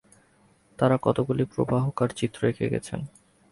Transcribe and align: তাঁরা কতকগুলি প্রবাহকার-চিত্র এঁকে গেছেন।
তাঁরা 0.79 0.97
কতকগুলি 1.01 1.43
প্রবাহকার-চিত্র 1.45 2.39
এঁকে 2.47 2.65
গেছেন। 2.69 2.99